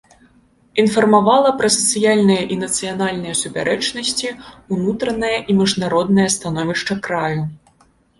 Інфармавала 0.83 1.49
пра 1.59 1.67
сацыяльныя 1.73 2.45
і 2.55 2.55
нацыянальныя 2.63 3.35
супярэчнасці, 3.41 4.29
унутранае 4.77 5.35
і 5.53 5.57
міжнароднае 5.61 6.27
становішча 6.37 6.97
краю. 7.09 7.41